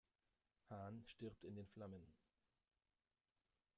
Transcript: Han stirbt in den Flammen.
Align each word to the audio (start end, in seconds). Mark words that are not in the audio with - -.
Han 0.69 1.03
stirbt 1.07 1.43
in 1.43 1.55
den 1.55 1.67
Flammen. 1.67 2.13